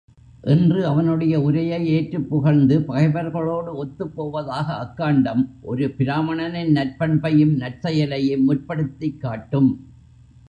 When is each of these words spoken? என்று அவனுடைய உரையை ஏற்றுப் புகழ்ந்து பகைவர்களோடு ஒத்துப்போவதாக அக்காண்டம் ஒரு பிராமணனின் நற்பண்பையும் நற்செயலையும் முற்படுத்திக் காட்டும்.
என்று 0.41 0.85
அவனுடைய 0.85 1.41
உரையை 1.41 1.87
ஏற்றுப் 1.87 2.29
புகழ்ந்து 2.29 2.79
பகைவர்களோடு 2.79 3.85
ஒத்துப்போவதாக 3.85 4.65
அக்காண்டம் 4.69 5.47
ஒரு 5.61 5.89
பிராமணனின் 5.97 6.73
நற்பண்பையும் 6.73 7.55
நற்செயலையும் 7.59 8.43
முற்படுத்திக் 8.47 9.17
காட்டும். 9.17 9.69